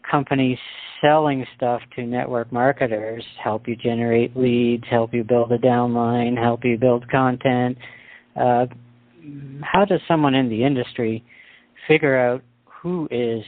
[0.09, 0.57] companies
[1.01, 6.63] selling stuff to network marketers, help you generate leads, help you build a downline, help
[6.63, 7.77] you build content.
[8.35, 8.65] Uh,
[9.61, 11.23] how does someone in the industry
[11.87, 13.43] figure out who is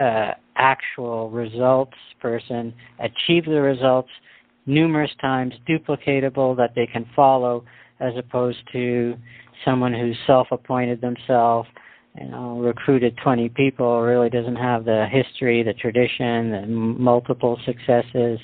[0.00, 4.10] uh, actual results person, achieve the results
[4.68, 7.64] numerous times, duplicatable that they can follow,
[8.00, 9.16] as opposed to
[9.64, 11.68] someone who's self-appointed themselves
[12.20, 18.38] you know, recruited 20 people really doesn't have the history, the tradition, the multiple successes.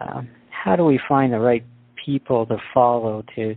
[0.00, 1.64] Uh, how do we find the right
[2.04, 3.56] people to follow to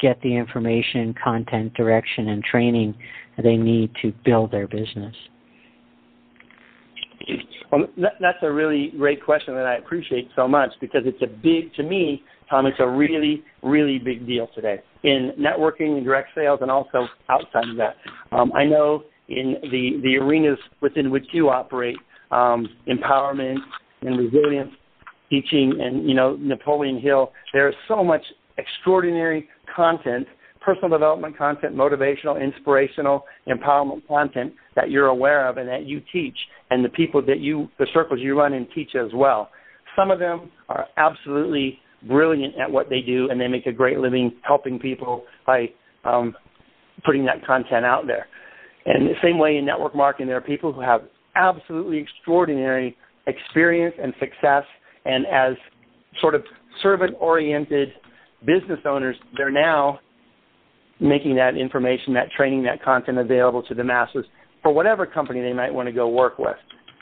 [0.00, 2.94] get the information, content, direction, and training
[3.42, 5.14] they need to build their business?
[7.70, 11.74] Well, that's a really great question that I appreciate so much because it's a big,
[11.74, 16.60] to me, Tom, it's a really, really big deal today in networking and direct sales
[16.62, 17.96] and also outside of that.
[18.32, 21.96] Um, I know in the, the arenas within which you operate,
[22.30, 23.56] um, empowerment
[24.02, 24.70] and resilience,
[25.30, 28.22] teaching, and, you know, Napoleon Hill, there is so much
[28.58, 30.26] extraordinary content,
[30.64, 36.36] personal development content, motivational, inspirational, empowerment content that you're aware of and that you teach,
[36.70, 39.50] and the people that you, the circles you run and teach as well.
[39.96, 43.98] Some of them are absolutely brilliant at what they do, and they make a great
[43.98, 45.70] living helping people by
[46.04, 46.34] um,
[47.04, 48.26] putting that content out there.
[48.86, 51.02] And the same way in network marketing, there are people who have
[51.36, 52.96] absolutely extraordinary
[53.26, 54.64] experience and success,
[55.04, 55.56] and as
[56.20, 56.42] sort of
[56.82, 57.88] servant-oriented
[58.46, 60.00] business owners, they're now
[61.00, 64.24] making that information, that training, that content available to the masses
[64.62, 66.56] for whatever company they might want to go work with.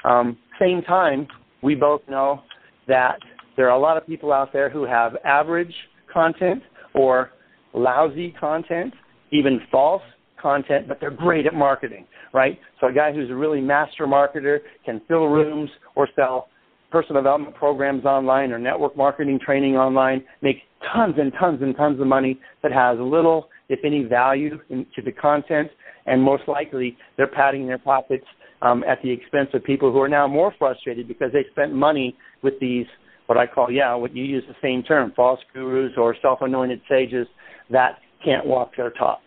[0.05, 1.29] Um, same time,
[1.63, 2.43] we both know
[2.89, 3.19] that
[3.57, 5.73] there are a lot of people out there who have average
[6.13, 6.63] content
[6.95, 7.31] or
[7.75, 8.93] lousy content,
[9.31, 10.03] even false
[10.41, 12.59] content, but they're great at marketing, right?
[12.81, 16.49] So a guy who's a really master marketer can fill rooms or sell
[16.91, 20.57] personal development programs online or network marketing training online, make
[20.93, 25.03] tons and tons and tons of money that has little, if any, value in, to
[25.03, 25.71] the content,
[26.07, 28.27] and most likely they're padding their pockets
[28.61, 32.17] um, at the expense of people who are now more frustrated because they spent money
[32.43, 32.87] with these
[33.27, 37.27] what I call yeah what you use the same term false gurus or self-anointed sages
[37.71, 39.21] that can't walk their talk.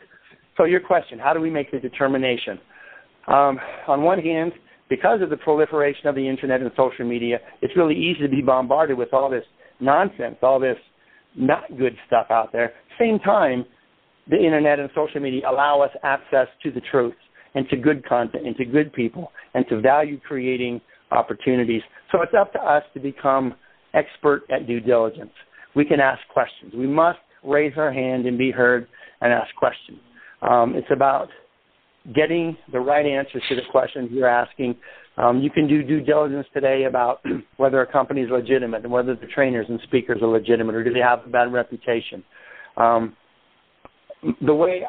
[0.57, 2.59] So your question, how do we make the determination?
[3.27, 4.53] Um, on one hand,
[4.89, 8.41] because of the proliferation of the internet and social media, it's really easy to be
[8.41, 9.43] bombarded with all this
[9.79, 10.77] nonsense, all this
[11.35, 12.73] not good stuff out there.
[12.99, 13.65] Same time,
[14.29, 17.15] the internet and social media allow us access to the truth
[17.53, 21.81] and to good content and to good people and to value creating opportunities.
[22.11, 23.55] So it's up to us to become
[23.93, 25.31] expert at due diligence.
[25.75, 26.73] We can ask questions.
[26.75, 28.87] We must raise our hand and be heard
[29.21, 29.99] and ask questions.
[30.41, 31.29] Um, it's about
[32.13, 34.75] getting the right answers to the questions you're asking.
[35.17, 37.23] Um, you can do due diligence today about
[37.57, 40.93] whether a company is legitimate and whether the trainers and speakers are legitimate or do
[40.93, 42.23] they have a bad reputation.
[42.77, 43.15] Um,
[44.41, 44.83] the way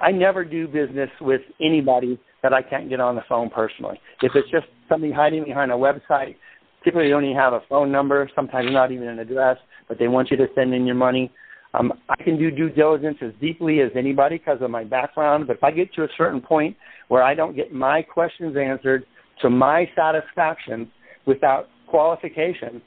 [0.00, 4.00] I never do business with anybody that I can't get on the phone personally.
[4.22, 6.36] If it's just somebody hiding behind a website,
[6.84, 10.30] typically don't even have a phone number, sometimes not even an address, but they want
[10.30, 11.32] you to send in your money.
[11.74, 15.56] Um, I can do due diligence as deeply as anybody because of my background, but
[15.56, 16.76] if I get to a certain point
[17.08, 19.04] where I don't get my questions answered
[19.42, 20.90] to my satisfaction
[21.26, 22.80] without qualification,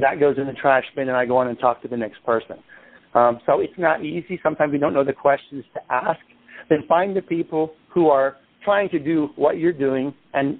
[0.00, 2.24] that goes in the trash bin and I go on and talk to the next
[2.24, 2.56] person.
[3.14, 4.38] Um, so it's not easy.
[4.42, 6.20] Sometimes we don't know the questions to ask.
[6.68, 10.58] Then find the people who are trying to do what you're doing and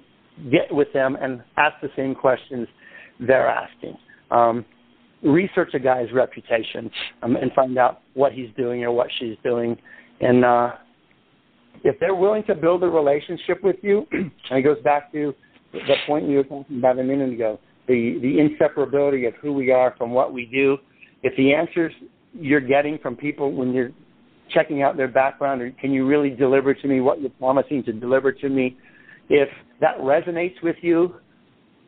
[0.51, 2.67] get with them and ask the same questions
[3.19, 3.97] they're asking.
[4.31, 4.65] Um,
[5.21, 6.89] research a guy's reputation
[7.23, 9.77] um, and find out what he's doing or what she's doing.
[10.21, 10.71] And uh,
[11.83, 15.33] if they're willing to build a relationship with you, and it goes back to
[15.73, 19.71] the point you were talking about a minute ago, the, the inseparability of who we
[19.71, 20.77] are from what we do.
[21.21, 21.93] If the answers
[22.33, 23.91] you're getting from people when you're
[24.53, 27.93] checking out their background, or can you really deliver to me what you're promising to
[27.93, 28.77] deliver to me?
[29.29, 31.15] If that resonates with you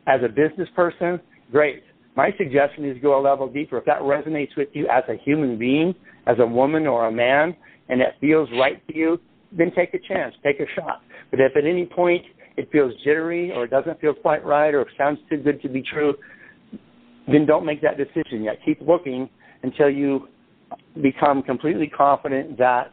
[0.06, 1.82] as a business person, great.
[2.16, 3.78] My suggestion is go a level deeper.
[3.78, 5.94] If that resonates with you as a human being,
[6.26, 7.56] as a woman or a man,
[7.88, 9.18] and it feels right to you,
[9.56, 11.02] then take a chance, take a shot.
[11.30, 12.22] But if at any point
[12.56, 15.68] it feels jittery or it doesn't feel quite right or it sounds too good to
[15.68, 16.14] be true,
[17.26, 18.58] then don't make that decision yet.
[18.64, 19.28] Keep looking
[19.62, 20.28] until you
[21.02, 22.90] become completely confident that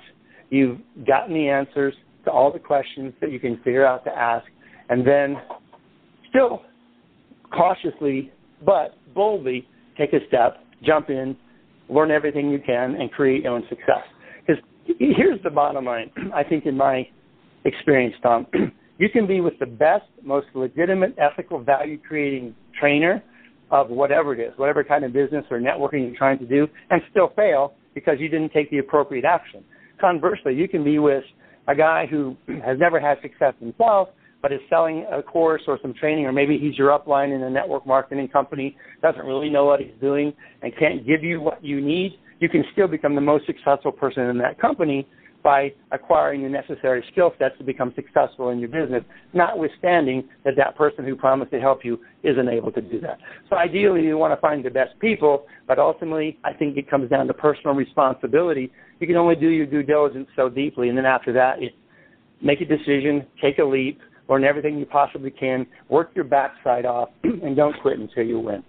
[0.49, 1.93] you've gotten the answers
[2.25, 4.45] to all the questions that you can figure out to ask,
[4.89, 5.35] and then
[6.29, 6.61] still
[7.51, 8.31] cautiously
[8.65, 11.35] but boldly take a step, jump in,
[11.89, 14.03] learn everything you can, and create your own success.
[14.45, 14.63] Because
[14.99, 17.07] here's the bottom line, I think, in my
[17.65, 18.47] experience, Tom.
[18.97, 23.23] you can be with the best, most legitimate, ethical, value creating trainer
[23.71, 27.01] of whatever it is, whatever kind of business or networking you're trying to do, and
[27.11, 29.63] still fail because you didn't take the appropriate action.
[29.99, 31.23] Conversely, you can be with
[31.67, 34.09] a guy who has never had success himself,
[34.41, 37.49] but is selling a course or some training, or maybe he's your upline in a
[37.49, 41.81] network marketing company, doesn't really know what he's doing, and can't give you what you
[41.81, 45.07] need, you can still become the most successful person in that company
[45.43, 50.75] by acquiring the necessary skill sets to become successful in your business, notwithstanding that that
[50.75, 53.17] person who promised to help you isn't able to do that.
[53.49, 57.09] So ideally, you want to find the best people, but ultimately, I think it comes
[57.09, 58.71] down to personal responsibility.
[58.99, 61.59] You can only do your due diligence so deeply, and then after that,
[62.41, 67.09] make a decision, take a leap, learn everything you possibly can, work your backside off,
[67.23, 68.63] and don't quit until you win.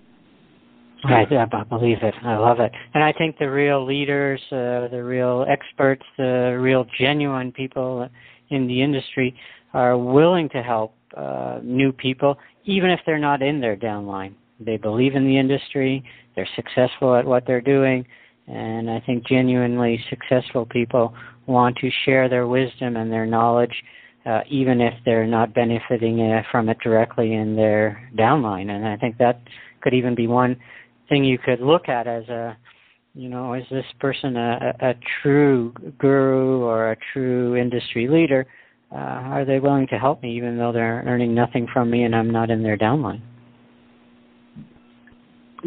[1.05, 2.15] I, I believe it.
[2.23, 2.73] I love it.
[2.95, 8.09] And I think the real leaders, uh, the real experts, the real genuine people
[8.51, 9.35] in the industry
[9.73, 14.35] are willing to help uh, new people, even if they're not in their downline.
[14.61, 16.05] They believe in the industry,
[16.37, 18.07] they're successful at what they're doing,
[18.47, 21.15] and I think genuinely successful people
[21.47, 23.75] want to share their wisdom and their knowledge,
[24.27, 28.71] uh, even if they're not benefiting uh, from it directly in their downline.
[28.71, 29.41] And I think that
[29.81, 30.57] could even be one
[31.11, 32.57] thing you could look at as a
[33.15, 38.47] you know is this person a, a true guru or a true industry leader
[38.93, 42.15] uh, are they willing to help me even though they're earning nothing from me and
[42.17, 43.21] i'm not in their downline?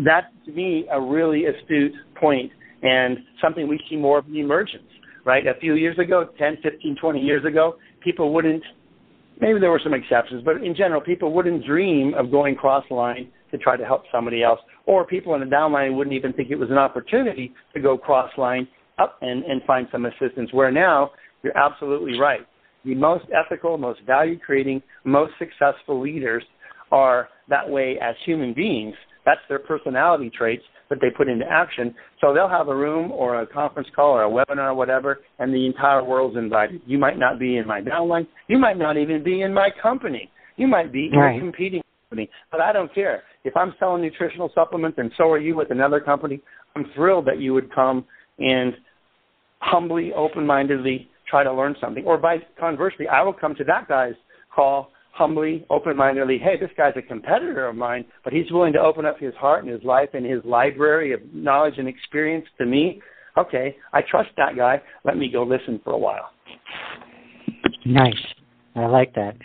[0.03, 4.83] That's to me a really astute point and something we see more of the emergence
[5.25, 5.47] right?
[5.47, 8.63] A few years ago 10 15 20 years ago people wouldn't
[9.41, 13.29] maybe there were some exceptions but in general people wouldn't dream of going cross line
[13.53, 14.59] to try to help somebody else.
[14.85, 18.31] Or people in the downline wouldn't even think it was an opportunity to go cross
[18.37, 18.67] line
[18.99, 20.49] up and, and find some assistance.
[20.51, 21.11] Where now,
[21.43, 22.41] you're absolutely right.
[22.83, 26.43] The most ethical, most value creating, most successful leaders
[26.91, 28.95] are that way as human beings,
[29.25, 31.95] That's their personality traits that they put into action.
[32.19, 35.53] So they'll have a room or a conference call or a webinar or whatever, and
[35.53, 36.81] the entire world's invited.
[36.85, 38.27] You might not be in my downline.
[38.47, 40.29] You might not even be in my company.
[40.57, 41.39] You might be in right.
[41.39, 41.81] competing
[42.13, 42.29] company.
[42.51, 43.23] But I don't care.
[43.43, 46.39] If I'm selling nutritional supplements and so are you with another company,
[46.75, 48.05] I'm thrilled that you would come
[48.39, 48.73] and
[49.59, 52.03] humbly, open-mindedly try to learn something.
[52.05, 54.13] Or by conversely, I will come to that guy's
[54.53, 59.05] call humbly, open-mindedly, hey, this guy's a competitor of mine, but he's willing to open
[59.05, 62.99] up his heart and his life and his library of knowledge and experience to me.
[63.37, 64.81] Okay, I trust that guy.
[65.05, 66.31] Let me go listen for a while.
[67.85, 68.13] Nice.
[68.75, 69.35] I like that.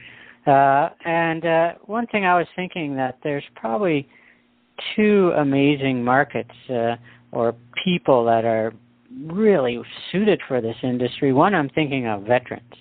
[0.48, 4.08] Uh, and uh, one thing I was thinking that there's probably
[4.96, 6.96] two amazing markets uh,
[7.32, 8.72] or people that are
[9.26, 9.78] really
[10.10, 11.32] suited for this industry.
[11.32, 12.72] One, I'm thinking of veterans.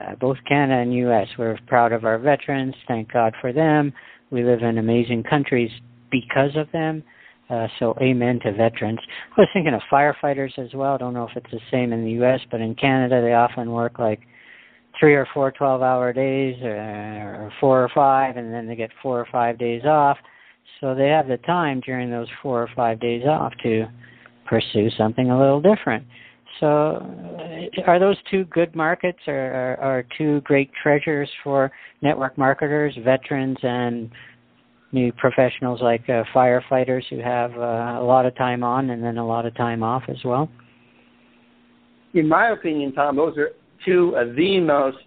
[0.00, 1.26] Uh, both Canada and U.S.
[1.38, 2.74] We're proud of our veterans.
[2.86, 3.92] Thank God for them.
[4.30, 5.70] We live in amazing countries
[6.10, 7.02] because of them.
[7.48, 9.00] Uh, so amen to veterans.
[9.36, 10.94] I was thinking of firefighters as well.
[10.94, 13.72] I don't know if it's the same in the U.S., but in Canada they often
[13.72, 14.20] work like
[14.98, 19.20] three or four 12-hour days, or, or four or five, and then they get four
[19.20, 20.18] or five days off.
[20.80, 23.86] So they have the time during those four or five days off to
[24.46, 26.04] pursue something a little different.
[26.58, 31.70] So, uh, are those two good markets, or are, are two great treasures for
[32.02, 34.10] network marketers, veterans, and
[34.92, 39.16] new professionals like uh, firefighters who have uh, a lot of time on and then
[39.16, 40.50] a lot of time off as well?
[42.12, 43.50] In my opinion, Tom, those are
[43.84, 44.98] two of uh, the most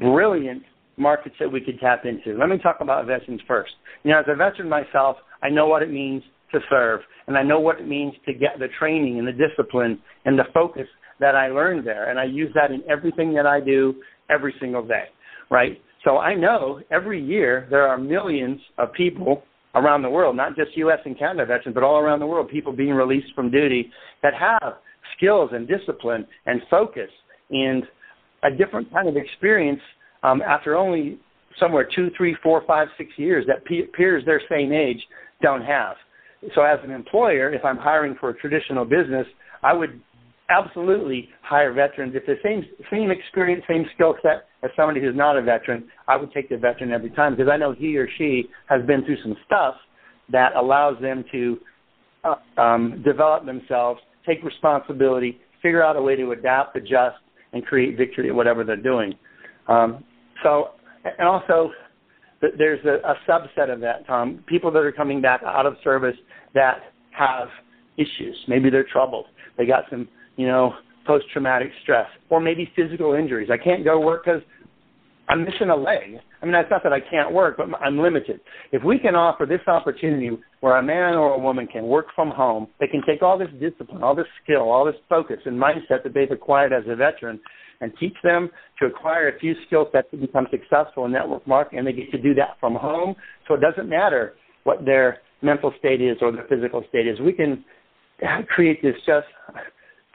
[0.00, 0.62] brilliant
[0.96, 2.38] markets that we could tap into.
[2.38, 3.72] Let me talk about veterans first.
[4.02, 7.42] You know, as a veteran myself, I know what it means to serve, and I
[7.42, 10.86] know what it means to get the training and the discipline and the focus
[11.20, 13.94] that I learned there, and I use that in everything that I do
[14.30, 15.04] every single day,
[15.50, 15.80] right?
[16.04, 19.42] So I know every year there are millions of people
[19.74, 20.98] around the world, not just U.S.
[21.04, 23.90] and Canada veterans, but all around the world, people being released from duty
[24.22, 24.74] that have
[25.16, 27.10] skills and discipline and focus
[27.50, 27.84] and
[28.42, 29.80] a different kind of experience
[30.22, 31.18] um, after only
[31.58, 35.02] somewhere two, three, four, five, six years that peers their same age
[35.42, 35.96] don't have
[36.54, 39.26] so as an employer, if I'm hiring for a traditional business,
[39.62, 40.00] I would
[40.48, 42.14] absolutely hire veterans.
[42.14, 46.16] If the same same experience, same skill set as somebody who's not a veteran, I
[46.16, 49.20] would take the veteran every time because I know he or she has been through
[49.22, 49.74] some stuff
[50.30, 51.58] that allows them to
[52.24, 57.16] uh, um, develop themselves, take responsibility, figure out a way to adapt, adjust,
[57.52, 59.14] and create victory at whatever they're doing.
[59.68, 60.04] Um,
[60.42, 60.70] so,
[61.04, 61.70] and also
[62.58, 64.44] there's a, a subset of that, Tom.
[64.46, 66.16] People that are coming back out of service
[66.54, 67.48] that have
[67.96, 68.36] issues.
[68.46, 69.26] Maybe they're troubled.
[69.56, 70.74] They got some, you know,
[71.06, 73.48] post-traumatic stress, or maybe physical injuries.
[73.50, 74.42] I can't go work because
[75.28, 76.18] I'm missing a leg.
[76.40, 78.40] I mean, that's not that I can't work, but I'm limited.
[78.70, 82.30] If we can offer this opportunity where a man or a woman can work from
[82.30, 86.04] home, they can take all this discipline, all this skill, all this focus and mindset
[86.04, 87.40] that they've acquired as a veteran,
[87.80, 91.80] and teach them to acquire a few skill sets to become successful in network marketing,
[91.80, 93.14] and they get to do that from home.
[93.48, 97.20] So it doesn't matter what their mental state is or their physical state is.
[97.20, 97.64] We can
[98.48, 99.26] create this just,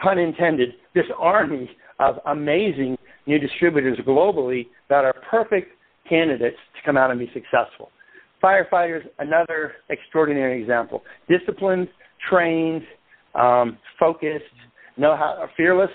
[0.01, 5.71] pun intended, this army of amazing new distributors globally that are perfect
[6.07, 7.89] candidates to come out and be successful.
[8.43, 11.03] Firefighters, another extraordinary example.
[11.29, 11.87] Disciplined,
[12.29, 12.81] trained,
[13.35, 14.43] um, focused,
[14.97, 15.91] know how, fearless,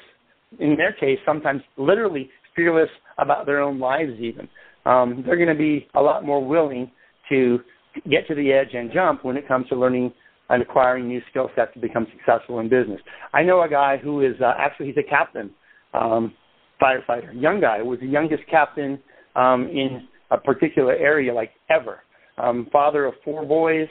[0.60, 4.48] in their case, sometimes literally fearless about their own lives even.
[4.84, 6.90] Um, they're going to be a lot more willing
[7.28, 7.60] to
[8.08, 10.12] get to the edge and jump when it comes to learning
[10.48, 13.00] and acquiring new skill sets to become successful in business.
[13.34, 15.50] I know a guy who is uh, actually he's a captain,
[15.92, 16.32] um,
[16.80, 18.98] firefighter, young guy, was the youngest captain
[19.34, 22.00] um, in a particular area like ever.
[22.38, 23.88] Um, father of four boys,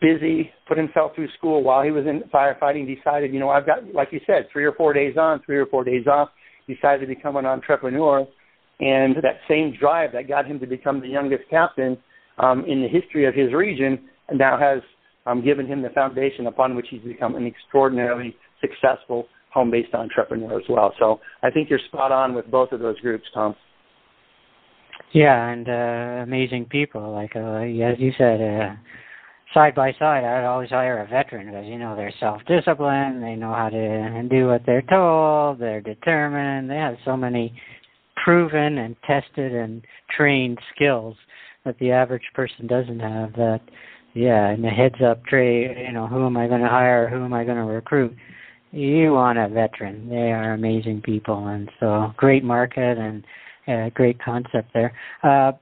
[0.00, 3.92] busy, put himself through school while he was in firefighting, decided, you know, I've got,
[3.94, 6.30] like you said, three or four days on, three or four days off,
[6.66, 8.26] decided to become an entrepreneur.
[8.80, 11.96] And that same drive that got him to become the youngest captain
[12.38, 14.80] um, in the history of his region now has
[15.26, 20.66] um, given him the foundation upon which he's become an extraordinarily successful home-based entrepreneur as
[20.68, 20.92] well.
[20.98, 23.54] So I think you're spot on with both of those groups, Tom.
[25.12, 27.12] Yeah, and uh, amazing people.
[27.12, 28.74] Like uh, as you said, uh,
[29.54, 33.54] side by side, I'd always hire a veteran because you know they're self-disciplined, they know
[33.54, 37.54] how to do what they're told, they're determined, they have so many
[38.24, 39.84] proven and tested and
[40.16, 41.14] trained skills
[41.64, 43.32] that the average person doesn't have.
[43.34, 43.60] That,
[44.14, 47.08] yeah, in the heads-up tray, you know, who am I going to hire?
[47.08, 48.16] Who am I going to recruit?
[48.74, 50.08] You want a veteran.
[50.08, 53.24] They are amazing people, and so great market and
[53.68, 54.92] uh, great concept there.
[55.22, 55.52] Uh,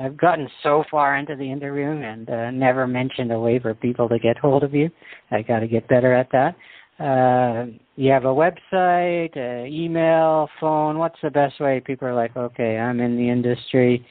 [0.00, 4.08] I've gotten so far into the interview and uh, never mentioned a way for people
[4.08, 4.90] to get hold of you.
[5.30, 6.56] I got to get better at that.
[6.98, 10.98] Uh, you have a website, uh, email, phone.
[10.98, 11.80] What's the best way?
[11.80, 14.04] People are like, okay, I'm in the industry.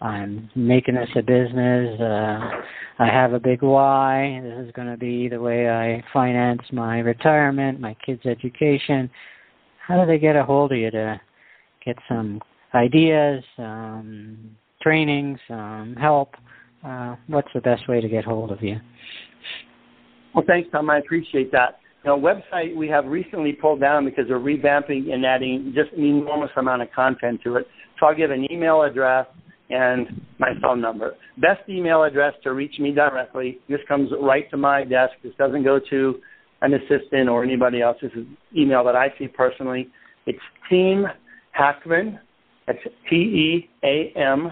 [0.00, 2.00] I'm making this a business.
[2.00, 2.38] Uh,
[3.00, 4.40] I have a big why.
[4.42, 9.10] This is going to be the way I finance my retirement, my kids' education.
[9.84, 11.20] How do they get a hold of you to
[11.84, 12.40] get some
[12.74, 16.34] ideas, um, trainings, um, help?
[16.84, 18.76] Uh, what's the best way to get hold of you?
[20.34, 20.90] Well, thanks, Tom.
[20.90, 21.80] I appreciate that.
[22.04, 26.50] Now, website we have recently pulled down because we're revamping and adding just an enormous
[26.56, 27.66] amount of content to it.
[27.98, 29.26] So I'll give an email address
[29.70, 31.14] and my phone number.
[31.38, 33.58] Best email address to reach me directly.
[33.68, 35.12] This comes right to my desk.
[35.22, 36.20] This doesn't go to
[36.62, 37.96] an assistant or anybody else.
[38.00, 39.88] This is email that I see personally.
[40.26, 40.38] It's
[40.68, 41.06] Team
[41.52, 42.18] Hackman.
[42.66, 44.50] That's T E A M.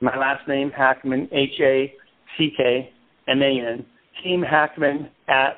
[0.00, 1.92] My last name Hackman H A
[2.36, 2.90] C K
[3.28, 3.86] M A N.
[4.22, 5.56] Team Hackman at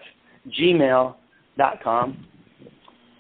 [0.61, 2.27] gmail.com.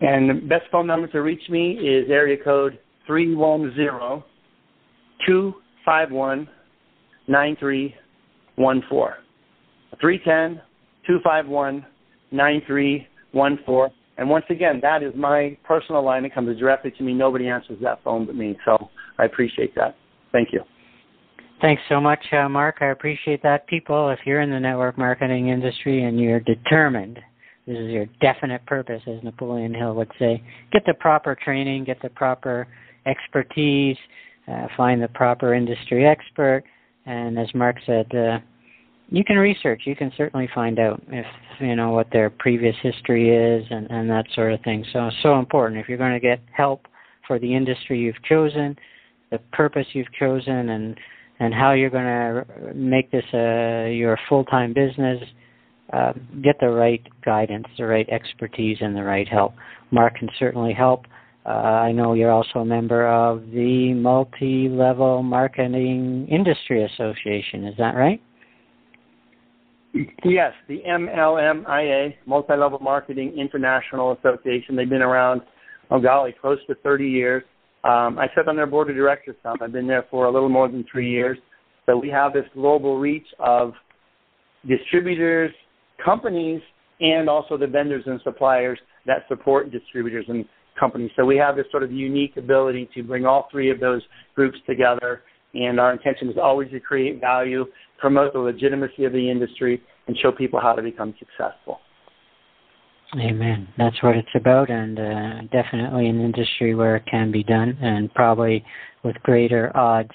[0.01, 4.24] And the best phone number to reach me is area code three one zero
[5.26, 5.55] two
[5.85, 6.49] five one
[7.28, 7.95] nine three
[8.57, 9.16] one four.
[10.01, 10.61] Three ten
[11.07, 11.85] two five one
[12.30, 13.91] nine three one four.
[14.18, 16.24] And once again, that is my personal line.
[16.24, 17.14] It comes directly to me.
[17.14, 18.57] Nobody answers that phone but me.
[18.64, 19.97] So I appreciate that.
[20.33, 20.61] Thank you.
[21.61, 22.78] Thanks so much, uh, Mark.
[22.80, 23.66] I appreciate that.
[23.68, 27.20] People, if you're in the network marketing industry and you're determined,
[27.66, 32.03] this is your definite purpose, as Napoleon Hill would say, get the proper training, get
[32.03, 32.66] the proper
[33.07, 33.97] expertise,
[34.49, 36.64] uh, find the proper industry expert,
[37.07, 38.38] and as Mark said, uh,
[39.09, 39.82] you can research.
[39.84, 41.26] You can certainly find out if
[41.61, 44.84] you know what their previous history is and, and that sort of thing.
[44.93, 45.80] So so important.
[45.80, 46.86] If you're going to get help
[47.26, 48.76] for the industry you've chosen,
[49.30, 50.99] the purpose you've chosen, and
[51.40, 55.18] and how you're going to make this uh, your full-time business,
[55.93, 56.12] uh,
[56.43, 59.53] get the right guidance, the right expertise, and the right help.
[59.90, 61.05] Mark can certainly help.
[61.45, 67.64] Uh, I know you're also a member of the Multi Level Marketing Industry Association.
[67.64, 68.22] Is that right?
[70.24, 74.76] Yes, the MLMIA, Multi Level Marketing International Association.
[74.76, 75.43] They've been around,
[75.90, 77.43] oh golly, close to 30 years.
[77.84, 79.59] Um, I sit on their board of directors, Tom.
[79.61, 81.36] I've been there for a little more than three years.
[81.86, 83.72] So we have this global reach of
[84.68, 85.51] distributors,
[86.03, 86.62] companies,
[87.01, 90.45] and also the vendors and suppliers that support distributors and
[90.78, 91.10] companies.
[91.16, 94.02] So we have this sort of unique ability to bring all three of those
[94.34, 95.22] groups together.
[95.54, 97.66] And our intention is always to create value,
[97.98, 101.80] promote the legitimacy of the industry, and show people how to become successful.
[103.20, 103.68] Amen.
[103.76, 108.12] That's what it's about, and uh, definitely an industry where it can be done, and
[108.14, 108.64] probably
[109.04, 110.12] with greater odds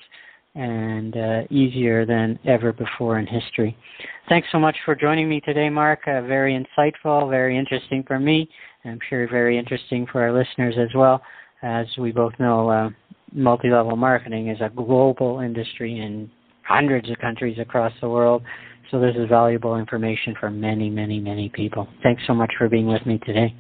[0.58, 3.78] and uh, easier than ever before in history.
[4.28, 6.00] Thanks so much for joining me today, Mark.
[6.08, 8.50] Uh, very insightful, very interesting for me.
[8.84, 11.22] And I'm sure very interesting for our listeners as well.
[11.62, 12.90] As we both know, uh,
[13.32, 16.30] multi level marketing is a global industry in
[16.64, 18.42] hundreds of countries across the world.
[18.90, 21.88] So this is valuable information for many, many, many people.
[22.02, 23.54] Thanks so much for being with me today.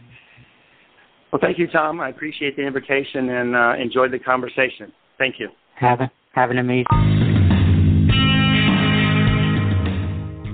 [1.32, 2.00] Well, thank you, Tom.
[2.00, 4.92] I appreciate the invitation and uh, enjoyed the conversation.
[5.18, 5.50] Thank you.
[5.76, 6.86] Have, a, have an amazing.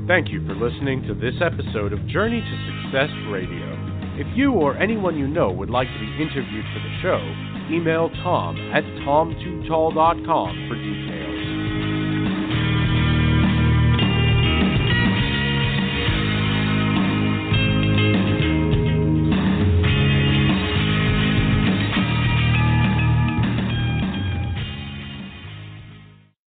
[0.08, 3.68] Thank you for listening to this episode of Journey to Success Radio.
[4.16, 7.20] If you or anyone you know would like to be interviewed for the show,
[7.70, 11.33] email tom at tom2tall.com for details.